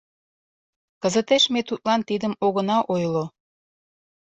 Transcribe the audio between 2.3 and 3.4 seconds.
огына ойло.